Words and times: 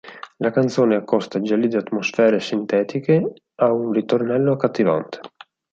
La 0.39 0.49
canzone 0.49 0.95
accosta 0.95 1.41
gelide 1.41 1.77
atmosfere 1.77 2.39
sintetiche 2.39 3.33
a 3.61 3.71
un 3.71 3.91
ritornello 3.91 4.53
accattivante. 4.53 5.19